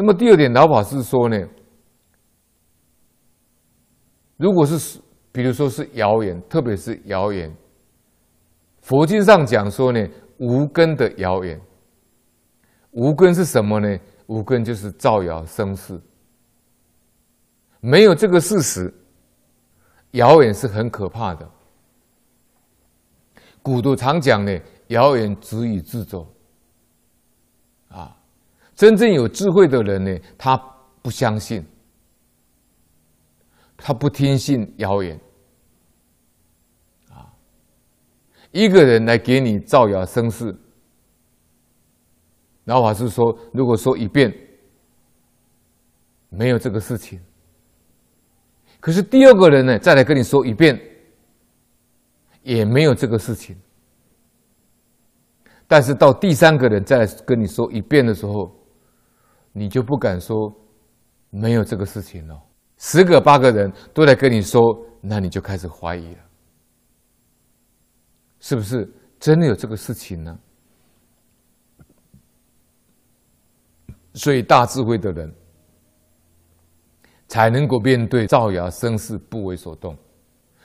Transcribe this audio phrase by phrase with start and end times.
[0.00, 1.36] 那么第二点，老法师说呢，
[4.36, 5.00] 如果是
[5.32, 7.52] 比如说是谣言，特别是谣言，
[8.80, 10.08] 佛经上讲说呢，
[10.38, 11.60] 无根的谣言，
[12.92, 13.98] 无根是什么呢？
[14.28, 16.00] 无根就是造谣生事，
[17.80, 18.94] 没有这个事实，
[20.12, 21.50] 谣言是很可怕的。
[23.62, 26.24] 古都常讲呢，谣言止于智者。
[28.78, 30.56] 真正有智慧的人呢，他
[31.02, 31.66] 不相信，
[33.76, 35.18] 他不听信谣言。
[37.10, 37.26] 啊，
[38.52, 40.56] 一个人来给你造谣生事，
[42.66, 44.32] 老法师说，如果说一遍，
[46.28, 47.20] 没有这个事情，
[48.78, 50.80] 可是第二个人呢，再来跟你说一遍，
[52.44, 53.58] 也没有这个事情。
[55.66, 58.54] 但是到第三个人再跟你说一遍的时候，
[59.52, 60.54] 你就不敢说
[61.30, 62.40] 没有这个事情了。
[62.76, 64.60] 十个八个人都来跟你说，
[65.00, 66.20] 那你就开始怀疑了，
[68.38, 70.38] 是不是真的有这个事情呢？
[74.14, 75.32] 所以大智慧的人
[77.26, 79.96] 才能够面对造谣生事，不为所动。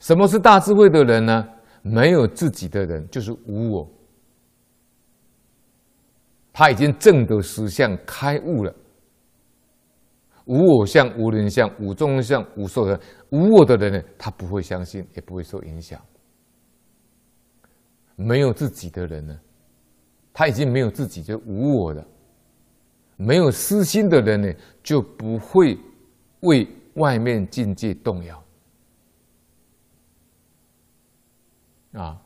[0.00, 1.48] 什么是大智慧的人呢？
[1.82, 3.88] 没有自己的人就是无我。
[6.58, 8.74] 他已经证得实相，开悟了。
[10.46, 16.00] 无我相、无人相、无众生相、无寿相，无我的人呢，他不会相信，也不会受影响。
[18.16, 19.38] 没有自己的人呢，
[20.32, 22.04] 他已经没有自己，就无我的。
[23.14, 25.78] 没有私心的人呢，就不会
[26.40, 28.44] 为外面境界动摇。
[31.92, 32.20] 啊，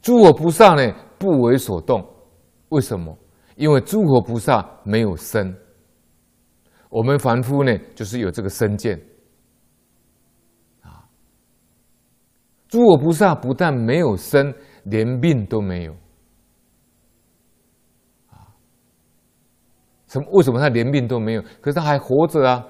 [0.00, 2.08] 诸我菩萨呢，不为所动。
[2.72, 3.16] 为什么？
[3.56, 5.54] 因为诸佛菩萨没有身，
[6.88, 8.98] 我们凡夫呢，就是有这个身见。
[10.80, 11.06] 啊，
[12.68, 15.92] 诸佛菩萨不但没有身，连命都没有。
[18.30, 18.48] 啊，
[20.08, 20.26] 什么？
[20.32, 21.42] 为什么他连命都没有？
[21.60, 22.66] 可是他还活着啊！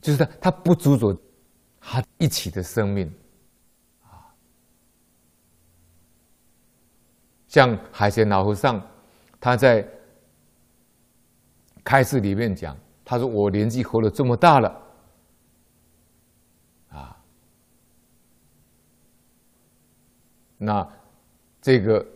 [0.00, 1.12] 就是他，他不执着
[1.80, 3.12] 他一起的生命。
[7.48, 8.80] 像海贤老和尚，
[9.40, 9.86] 他在
[11.82, 14.82] 开示里面讲，他说：“我年纪活了这么大了，
[16.90, 17.16] 啊，
[20.58, 20.86] 那
[21.62, 22.06] 这个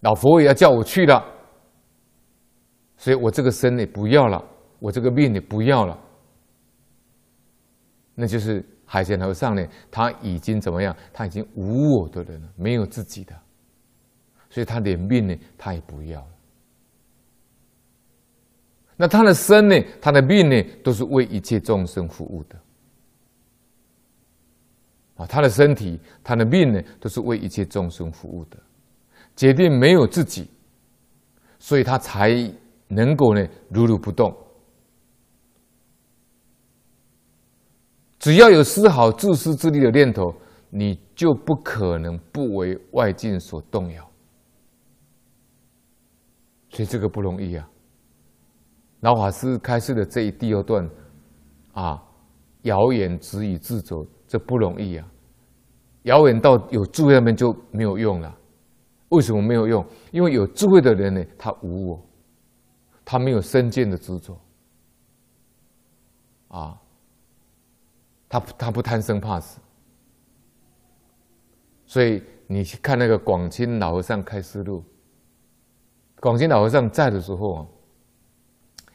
[0.00, 1.24] 老佛爷要叫我去了，
[2.98, 4.44] 所以我这个身也不要了，
[4.78, 5.98] 我这个命也不要了。
[8.14, 10.94] 那就是海贤和尚呢，他已经怎么样？
[11.14, 13.34] 他已经无我的人了，没有自己的。”
[14.56, 16.28] 所以他连命呢，他也不要了。
[18.96, 22.58] 那他的身呢，他的命呢，都是为一切众生服务的。
[25.16, 28.56] 啊，他的身体，他的命呢，都是为一切众生服务的。
[29.36, 30.48] 决定没有自己，
[31.58, 32.32] 所以他才
[32.88, 34.34] 能够呢，如如不动。
[38.18, 40.34] 只要有丝毫自私自利的念头，
[40.70, 44.10] 你就不可能不为外境所动摇。
[46.76, 47.66] 所以这个不容易啊！
[49.00, 50.86] 老法师开示的这一第二段，
[51.72, 52.04] 啊，
[52.64, 55.08] 谣言止于智者，这不容易啊！
[56.02, 58.38] 谣言到有智慧那边就没有用了。
[59.08, 59.82] 为什么没有用？
[60.10, 62.06] 因为有智慧的人呢，他无我，
[63.06, 64.38] 他没有身见的执着，
[66.48, 66.78] 啊，
[68.28, 69.58] 他他不贪生怕死。
[71.86, 74.84] 所以你去看那个广钦老和尚开示录。
[76.20, 77.66] 广钦老和尚在的时候啊，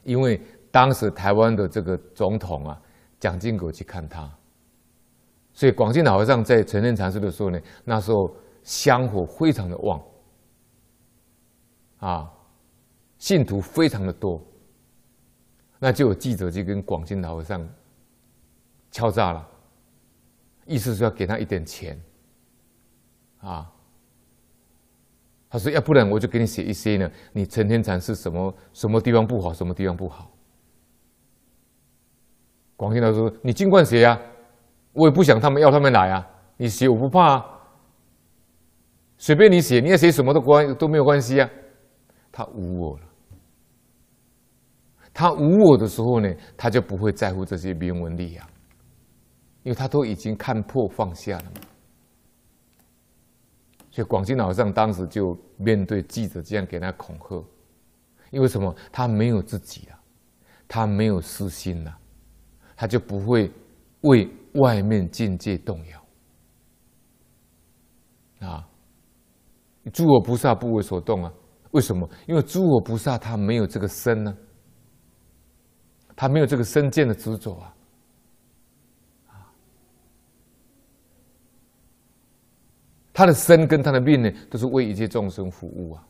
[0.03, 2.81] 因为当时台湾的这个总统啊，
[3.19, 4.29] 蒋经国去看他，
[5.53, 10.01] 所以广钦老和尚在承认禅师的时候呢，那时候香火非常的旺，
[11.99, 12.31] 啊，
[13.17, 14.41] 信徒非常的多，
[15.77, 17.67] 那就有记者就跟广钦老和尚
[18.89, 19.47] 敲诈了，
[20.65, 22.01] 意思是要给他一点钱，
[23.41, 23.71] 啊。
[25.51, 30.31] 他说：“要不然我就给你写一些呢，你成天禅是什么什么地方不好，什么地方不好。”
[32.77, 34.17] 广钦老师说：“你尽管写呀，
[34.93, 36.25] 我也不想他们要他们来啊，
[36.55, 37.45] 你写我不怕啊，
[39.17, 41.49] 随便你写，你要写什么都关都没有关系啊。”
[42.31, 43.03] 他无我了，
[45.13, 48.47] 他无我的时候呢，他就不会在乎这些名闻利养，
[49.63, 51.43] 因为他都已经看破放下了。
[53.91, 57.43] 所以广钦老上当时就面对记者这样给他恐吓，
[58.31, 58.73] 因为什么？
[58.91, 59.99] 他没有自己了，
[60.67, 61.97] 他没有私心了，
[62.75, 63.51] 他就不会
[64.01, 68.47] 为外面境界动摇。
[68.47, 68.67] 啊，
[69.91, 71.33] 诸佛菩萨不为所动啊？
[71.71, 72.09] 为什么？
[72.27, 74.35] 因为诸佛菩萨他没有这个身呢，
[76.15, 77.75] 他没有这个身见的执着啊。
[83.21, 86.03] 他的身跟他的命呢，都是为一切众生服务啊。